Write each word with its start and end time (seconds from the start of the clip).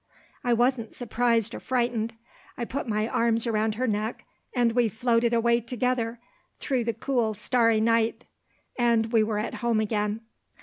I 0.43 0.53
wasn't 0.53 0.95
surprised 0.95 1.53
or 1.53 1.59
frightened; 1.59 2.15
I 2.57 2.65
put 2.65 2.87
my 2.87 3.07
arms 3.07 3.45
round 3.45 3.75
her 3.75 3.85
neck; 3.85 4.25
and 4.55 4.71
we 4.71 4.89
floated 4.89 5.31
away 5.31 5.61
together 5.61 6.19
through 6.57 6.85
the 6.85 6.93
cool 6.95 7.35
starry 7.35 7.79
night; 7.81 8.25
and 8.79 9.13
we 9.13 9.21
were 9.21 9.37
at 9.37 9.53
home 9.61 9.79
again. 9.79 10.21